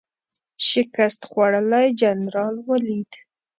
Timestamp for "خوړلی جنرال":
1.29-2.55